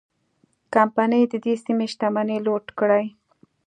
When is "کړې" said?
2.79-3.05